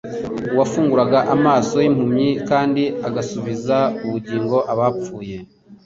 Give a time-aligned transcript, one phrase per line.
[0.53, 5.37] uwafunguraga amaso y'impumyi kandi agasubiza ubugingo abapfuye,